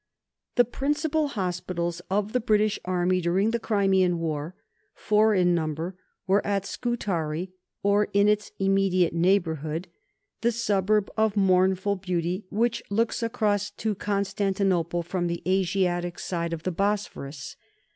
The 0.55 0.65
principal 0.65 1.27
hospitals 1.27 1.99
of 2.09 2.33
the 2.33 2.39
British 2.39 2.79
army 2.85 3.21
during 3.21 3.51
the 3.51 3.59
Crimean 3.59 4.17
War 4.17 4.55
four 4.95 5.35
in 5.35 5.53
number 5.53 5.95
were 6.25 6.43
at 6.43 6.65
Scutari 6.65 7.51
(or 7.83 8.07
in 8.11 8.27
its 8.27 8.51
immediate 8.57 9.13
neighbourhood), 9.13 9.87
the 10.41 10.51
suburb 10.51 11.11
of 11.17 11.37
mournful 11.37 11.97
beauty 11.97 12.47
which 12.49 12.81
looks 12.89 13.21
across 13.21 13.69
to 13.69 13.93
Constantinople 13.93 15.03
from 15.03 15.27
the 15.27 15.43
Asiatic 15.45 16.17
side 16.17 16.51
of 16.51 16.63
the 16.63 16.71
Bosphorus. 16.71 17.55